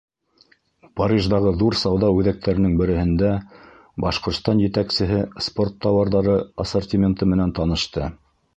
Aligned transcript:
Париждағы 1.01 1.51
ҙур 1.63 1.75
сауҙа 1.81 2.09
үҙәктәренең 2.21 2.73
береһендә 2.79 3.29
Башҡортостан 4.07 4.65
етәксеһе 4.65 5.21
спорт 5.51 5.79
тауарҙары 5.87 6.37
ассортименты 6.67 7.33
менән 7.35 7.57
танышты. 7.61 8.11